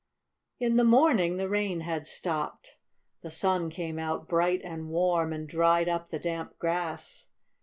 In 0.59 0.77
the 0.77 0.83
morning 0.83 1.37
the 1.37 1.47
rain 1.47 1.81
had 1.81 2.07
stopped. 2.07 2.77
The 3.21 3.29
sun 3.29 3.69
came 3.69 3.99
out 3.99 4.27
bright 4.27 4.61
and 4.63 4.89
warm 4.89 5.31
and 5.31 5.47
dried 5.47 5.87
up 5.87 6.07
the 6.09 6.17
damp 6.17 6.57
grass. 6.57 7.27